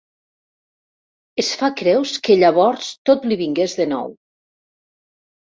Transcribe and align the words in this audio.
Es 1.43 1.51
fa 1.59 1.69
creus 1.81 2.13
que 2.29 2.37
llavors 2.45 2.89
tot 3.11 3.29
li 3.29 3.39
vingués 3.43 3.79
de 3.83 3.89
nou. 3.95 4.11